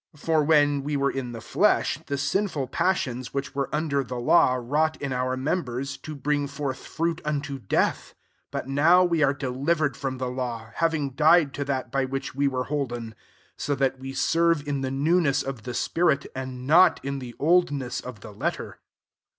5 0.15 0.19
For, 0.21 0.43
when 0.43 0.83
we 0.83 0.97
were 0.97 1.11
in 1.11 1.31
the 1.31 1.41
flesh, 1.41 1.99
the 2.07 2.17
sinful 2.17 2.69
passions, 2.69 3.35
which 3.35 3.53
were 3.53 3.69
under 3.71 4.03
the 4.03 4.17
law, 4.19 4.55
wrought 4.55 4.99
in 4.99 5.13
our 5.13 5.37
members, 5.37 5.95
to 5.97 6.15
bring 6.15 6.47
forth 6.47 6.79
fruit 6.79 7.21
unto 7.23 7.59
death; 7.59 8.07
6 8.07 8.15
but 8.49 8.67
now 8.67 9.03
we 9.03 9.21
are 9.21 9.35
delivered 9.35 9.95
from 9.95 10.17
the 10.17 10.27
law, 10.27 10.71
having 10.73 11.11
died 11.11 11.53
to 11.53 11.63
that 11.65 11.91
by 11.91 12.05
which 12.05 12.33
we 12.33 12.47
were 12.47 12.63
hoi 12.63 12.85
den; 12.87 13.13
so 13.57 13.75
that 13.75 13.99
we 13.99 14.11
serve 14.11 14.67
in 14.67 14.81
the 14.81 14.89
newness 14.89 15.43
of 15.43 15.65
the 15.65 15.73
spirit, 15.75 16.25
and 16.35 16.65
not 16.65 16.99
in 17.05 17.19
the 17.19 17.35
old 17.37 17.71
ness 17.71 17.99
of 18.01 18.21
the 18.21 18.31
letter. 18.33 18.79